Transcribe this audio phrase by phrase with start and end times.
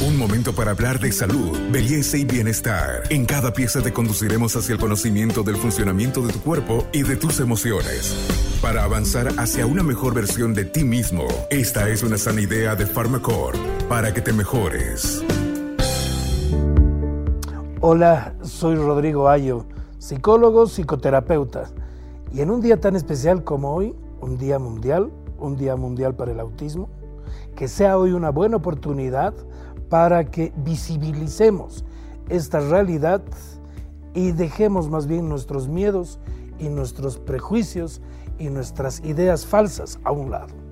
[0.00, 3.02] Un momento para hablar de salud, belleza y bienestar.
[3.10, 7.16] En cada pieza te conduciremos hacia el conocimiento del funcionamiento de tu cuerpo y de
[7.16, 8.14] tus emociones.
[8.62, 12.86] Para avanzar hacia una mejor versión de ti mismo, esta es una sana idea de
[12.86, 13.58] Pharmacore
[13.88, 15.24] para que te mejores.
[17.80, 19.66] Hola, soy Rodrigo Ayo,
[19.98, 21.70] psicólogo, psicoterapeuta.
[22.32, 26.30] Y en un día tan especial como hoy, un día mundial, un día mundial para
[26.30, 26.88] el autismo,
[27.56, 29.34] que sea hoy una buena oportunidad
[29.88, 31.84] para que visibilicemos
[32.28, 33.22] esta realidad
[34.14, 36.18] y dejemos más bien nuestros miedos
[36.58, 38.00] y nuestros prejuicios
[38.38, 40.67] y nuestras ideas falsas a un lado.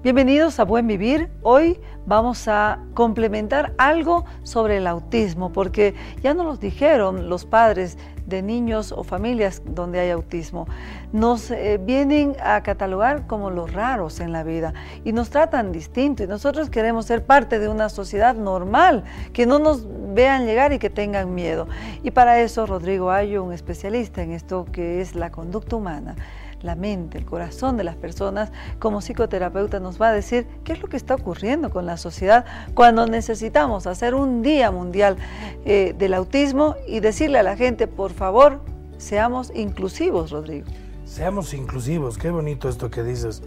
[0.00, 1.28] Bienvenidos a Buen Vivir.
[1.42, 7.98] Hoy vamos a complementar algo sobre el autismo, porque ya nos lo dijeron los padres
[8.24, 10.68] de niños o familias donde hay autismo.
[11.12, 14.72] Nos eh, vienen a catalogar como los raros en la vida
[15.04, 19.58] y nos tratan distinto y nosotros queremos ser parte de una sociedad normal, que no
[19.58, 19.84] nos
[20.14, 21.66] vean llegar y que tengan miedo.
[22.04, 26.14] Y para eso Rodrigo Ayo, un especialista en esto que es la conducta humana,
[26.62, 30.82] la mente, el corazón de las personas, como psicoterapeuta nos va a decir qué es
[30.82, 35.16] lo que está ocurriendo con la sociedad cuando necesitamos hacer un día mundial
[35.64, 38.60] eh, del autismo y decirle a la gente, por favor,
[38.98, 40.66] seamos inclusivos, Rodrigo.
[41.04, 43.42] Seamos inclusivos, qué bonito esto que dices.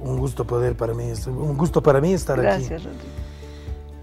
[0.00, 2.46] Un gusto poder para mí, un gusto para mí estar aquí.
[2.46, 3.27] Gracias, Rodrigo.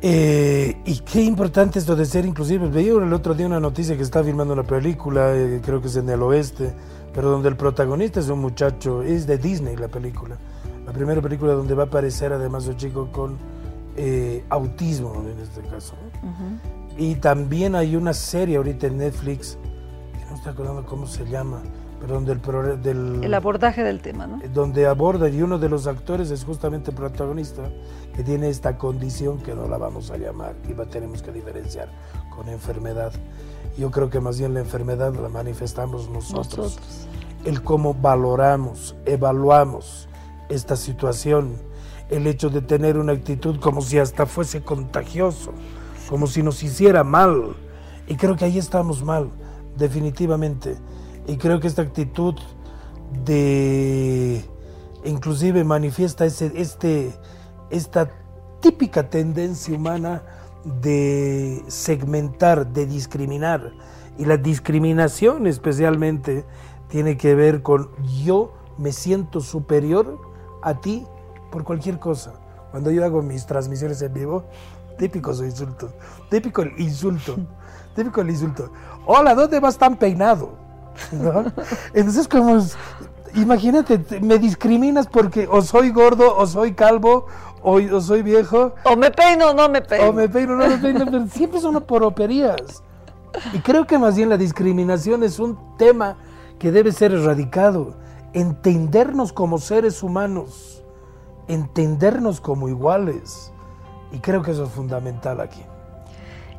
[0.02, 2.72] Eh, y qué importante esto de ser inclusivos.
[2.72, 5.96] Veía el otro día una noticia que está filmando una película, eh, creo que es
[5.96, 6.74] en el oeste,
[7.14, 10.38] pero donde el protagonista es un muchacho, es de Disney la película.
[10.86, 13.38] La primera película donde va a aparecer además un chico con
[13.98, 15.96] eh, autismo en este caso.
[16.98, 19.58] Y también hay una serie ahorita en Netflix,
[20.14, 21.62] que no estoy acordando cómo se llama,
[22.06, 24.39] pero donde el, del, el abordaje del tema, ¿no?
[24.53, 27.64] Donde aborda y uno de los actores es justamente el protagonista
[28.16, 31.89] que tiene esta condición que no la vamos a llamar y tenemos que diferenciar
[32.30, 33.11] con enfermedad.
[33.76, 36.78] Yo creo que más bien la enfermedad la manifestamos nosotros.
[37.43, 40.08] El cómo valoramos, evaluamos
[40.48, 41.55] esta situación,
[42.10, 45.54] el hecho de tener una actitud como si hasta fuese contagioso,
[46.08, 47.55] como si nos hiciera mal.
[48.08, 49.32] Y creo que ahí estamos mal,
[49.76, 50.77] definitivamente.
[51.27, 52.36] Y creo que esta actitud
[53.25, 54.45] de
[55.03, 57.13] inclusive manifiesta ese, este,
[57.69, 58.09] esta
[58.59, 60.23] típica tendencia humana
[60.81, 63.71] de segmentar, de discriminar.
[64.17, 66.45] Y la discriminación especialmente
[66.89, 67.89] tiene que ver con
[68.23, 70.19] yo me siento superior
[70.61, 71.05] a ti
[71.52, 72.33] por cualquier cosa.
[72.71, 74.45] Cuando yo hago mis transmisiones en vivo,
[74.97, 75.93] típico su insulto,
[76.30, 77.36] típico el insulto,
[77.95, 78.71] típico el insulto.
[79.05, 80.64] Hola, ¿dónde vas tan peinado?
[81.94, 82.60] Entonces como,
[83.36, 87.28] imagínate, me discriminas porque o soy gordo o soy calvo
[87.61, 88.76] o, soy viejo.
[88.83, 90.10] O me peino o no me peino.
[90.10, 92.84] O me peino o no me peino, pero siempre son poroperías.
[93.54, 96.17] Y creo que más bien la discriminación es un tema
[96.60, 97.95] que debe ser erradicado.
[98.34, 100.84] Entendernos como seres humanos,
[101.48, 103.52] entendernos como iguales.
[104.11, 105.64] Y creo que eso es fundamental aquí.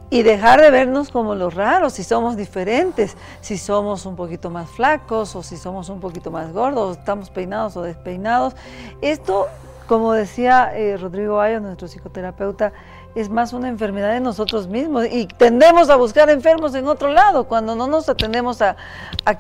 [0.09, 4.71] Y dejar de vernos como los raros, si somos diferentes, si somos un poquito más
[4.71, 8.55] flacos o si somos un poquito más gordos, estamos peinados o despeinados.
[9.01, 9.49] Esto
[9.87, 12.73] como decía eh, Rodrigo Ayos, nuestro psicoterapeuta,
[13.15, 17.45] es más una enfermedad de nosotros mismos y tendemos a buscar enfermos en otro lado
[17.45, 18.77] cuando no nos atendemos a,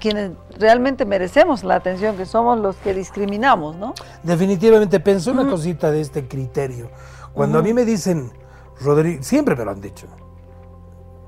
[0.01, 3.95] quienes realmente merecemos la atención, que somos los que discriminamos, ¿no?
[4.23, 6.91] Definitivamente, pensé una cosita de este criterio.
[7.35, 8.33] Cuando a mí me dicen,
[8.81, 10.07] Rodrigo, siempre me lo han dicho,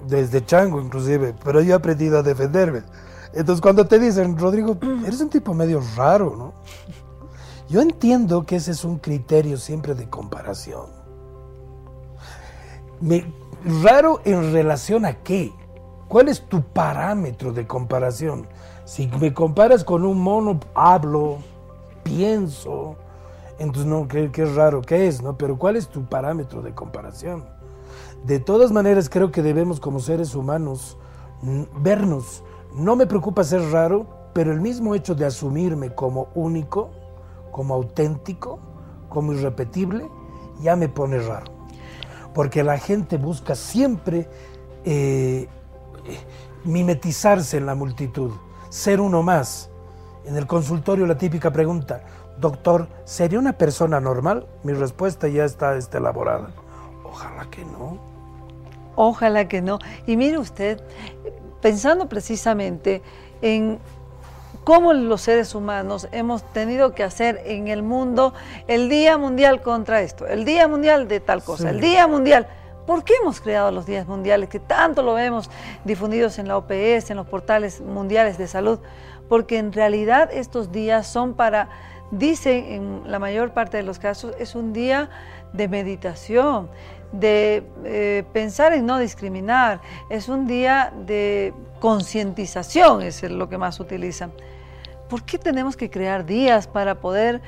[0.06, 2.82] desde chango inclusive, pero yo he aprendido a defenderme.
[3.32, 4.76] Entonces cuando te dicen, Rodrigo,
[5.06, 6.54] eres un tipo medio raro, ¿no?
[7.68, 10.86] Yo entiendo que ese es un criterio siempre de comparación.
[13.82, 15.52] raro en relación a qué?
[16.08, 18.46] ¿Cuál es tu parámetro de comparación?
[18.86, 21.36] Si me comparas con un mono, hablo,
[22.02, 22.96] pienso,
[23.58, 25.36] entonces no, qué, qué raro que es, ¿no?
[25.36, 27.44] Pero ¿cuál es tu parámetro de comparación?
[28.24, 30.96] De todas maneras, creo que debemos como seres humanos
[31.80, 32.42] vernos.
[32.74, 36.90] No me preocupa ser raro, pero el mismo hecho de asumirme como único,
[37.50, 38.58] como auténtico,
[39.08, 40.08] como irrepetible,
[40.60, 41.52] ya me pone raro.
[42.34, 44.28] Porque la gente busca siempre
[44.84, 45.48] eh,
[46.64, 48.32] mimetizarse en la multitud,
[48.68, 49.70] ser uno más.
[50.24, 52.02] En el consultorio la típica pregunta,
[52.38, 54.46] doctor, ¿sería una persona normal?
[54.62, 56.50] Mi respuesta ya está, está elaborada.
[57.18, 57.98] Ojalá que no.
[58.94, 59.80] Ojalá que no.
[60.06, 60.80] Y mire usted,
[61.60, 63.02] pensando precisamente
[63.42, 63.80] en
[64.62, 68.34] cómo los seres humanos hemos tenido que hacer en el mundo
[68.68, 72.46] el Día Mundial contra esto, el Día Mundial de tal cosa, el Día Mundial.
[72.86, 74.48] ¿Por qué hemos creado los días mundiales?
[74.48, 75.50] Que tanto lo vemos
[75.84, 78.78] difundidos en la OPS, en los portales mundiales de salud.
[79.28, 81.68] Porque en realidad estos días son para,
[82.10, 85.10] dicen en la mayor parte de los casos, es un día
[85.52, 86.68] de meditación,
[87.12, 93.80] de eh, pensar en no discriminar, es un día de concientización, es lo que más
[93.80, 94.32] utilizan.
[95.08, 97.40] ¿Por qué tenemos que crear días para poder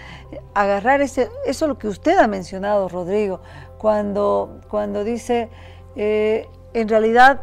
[0.55, 3.41] agarrar ese, eso lo que usted ha mencionado, Rodrigo,
[3.77, 5.51] cuando, cuando dice,
[5.95, 7.43] eh, en realidad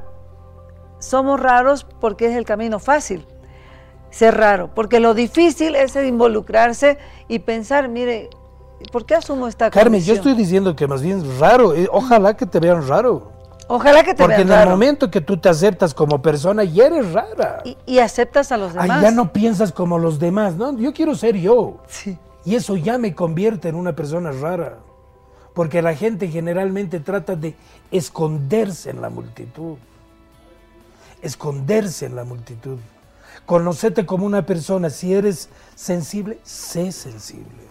[1.00, 3.28] somos raros porque es el camino fácil
[4.10, 6.98] ser raro, porque lo difícil es involucrarse
[7.28, 8.30] y pensar, mire,
[8.91, 12.35] ¿por qué asumo esta Carmen, yo estoy diciendo que más bien es raro, eh, ojalá
[12.35, 13.31] que te vean raro.
[13.68, 16.85] Ojalá que te Porque vean en el momento que tú te aceptas como persona, ya
[16.88, 17.63] eres rara.
[17.85, 18.89] Y, aceptas a los demás.
[18.89, 20.77] Ay, ya no piensas como los demás, ¿no?
[20.77, 21.77] Yo quiero ser yo.
[21.88, 22.18] Sí.
[22.45, 24.77] Y eso ya me convierte en una persona rara.
[25.53, 27.56] Porque la gente generalmente trata de
[27.91, 29.77] esconderse en la multitud.
[31.21, 32.77] Esconderse en la multitud.
[33.45, 34.89] Conocete como una persona.
[34.89, 37.63] Si eres sensible, sé sensible.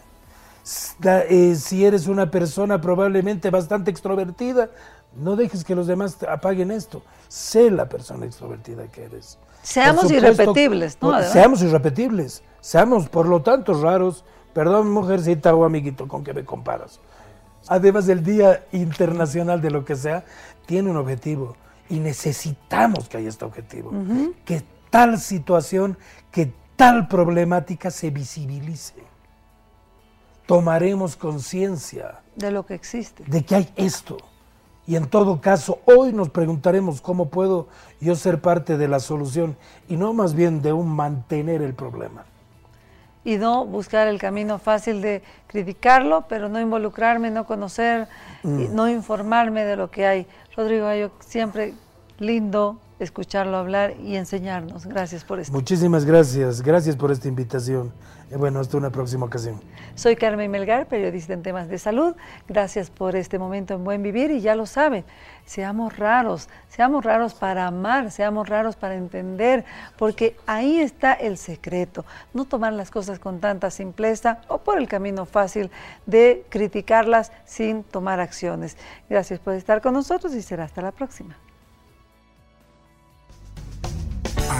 [1.05, 4.71] Eh, si eres una persona probablemente bastante extrovertida,
[5.17, 7.03] no dejes que los demás apaguen esto.
[7.29, 9.39] Sé la persona extrovertida que eres.
[9.63, 11.23] Seamos irrepetibles, ¿no?
[11.23, 12.43] seamos irrepetibles.
[12.61, 14.25] Seamos, por lo tanto, raros.
[14.53, 16.99] Perdón, mujercita o amiguito, ¿con qué me comparas?
[17.69, 20.25] Además del Día Internacional de lo que sea,
[20.67, 21.57] tiene un objetivo.
[21.89, 23.93] Y necesitamos que haya este objetivo.
[24.45, 25.99] Que tal situación,
[26.33, 28.95] que tal problemática se visibilice.
[30.47, 32.21] Tomaremos conciencia.
[32.37, 33.25] De lo que existe.
[33.27, 34.17] De que hay esto.
[34.87, 37.67] Y en todo caso, hoy nos preguntaremos cómo puedo
[38.01, 39.57] yo ser parte de la solución
[39.89, 42.25] y no más bien de un mantener el problema.
[43.25, 48.07] Y no buscar el camino fácil de criticarlo, pero no involucrarme, no conocer,
[48.45, 48.73] mm.
[48.73, 50.27] no informarme de lo que hay.
[50.57, 51.75] Rodrigo, yo siempre
[52.19, 54.87] lindo escucharlo hablar y enseñarnos.
[54.87, 55.53] Gracias por esto.
[55.53, 56.63] Muchísimas gracias.
[56.63, 57.93] Gracias por esta invitación.
[58.31, 59.61] Eh, bueno, hasta una próxima ocasión.
[59.95, 62.17] Soy Carmen Melgar, periodista en temas de salud.
[62.49, 65.05] Gracias por este momento en Buen Vivir y ya lo saben,
[65.45, 69.65] seamos raros, seamos raros para amar, seamos raros para entender,
[69.97, 72.05] porque ahí está el secreto.
[72.35, 75.71] No tomar las cosas con tanta simpleza o por el camino fácil
[76.07, 78.77] de criticarlas sin tomar acciones.
[79.09, 81.37] Gracias por estar con nosotros y será hasta la próxima.